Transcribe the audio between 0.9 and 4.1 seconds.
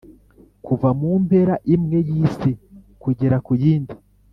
ku mpera imwe y’isi kugera ku yindi,